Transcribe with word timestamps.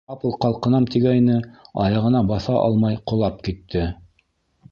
Ҡапыл 0.11 0.31
ҡалҡынам 0.43 0.85
тигәйне, 0.93 1.35
аяғына 1.83 2.23
баҫа 2.31 2.55
алмай, 2.63 2.99
ҡолап 3.13 3.39
китте. 3.49 3.87